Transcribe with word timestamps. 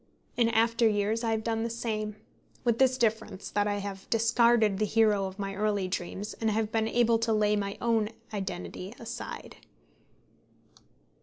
In 0.35 0.49
after 0.49 0.89
years 0.89 1.23
I 1.23 1.29
have 1.29 1.43
done 1.43 1.61
the 1.61 1.69
same, 1.69 2.15
with 2.63 2.79
this 2.79 2.97
difference, 2.97 3.51
that 3.51 3.67
I 3.67 3.77
have 3.77 4.09
discarded 4.09 4.79
the 4.79 4.85
hero 4.85 5.25
of 5.25 5.37
my 5.37 5.53
early 5.53 5.87
dreams, 5.87 6.33
and 6.41 6.49
have 6.49 6.71
been 6.71 6.87
able 6.87 7.19
to 7.19 7.31
lay 7.31 7.55
my 7.55 7.77
own 7.79 8.09
identity 8.33 8.95
aside. 8.99 9.57